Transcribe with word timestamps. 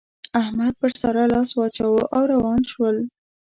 احمد 0.41 0.73
پر 0.79 0.91
سارا 1.01 1.23
لاس 1.33 1.49
واچاوو 1.57 2.09
او 2.15 2.21
روان 2.33 2.59
شول. 2.71 2.97